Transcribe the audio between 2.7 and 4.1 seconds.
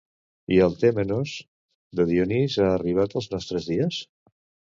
arribat als nostres dies?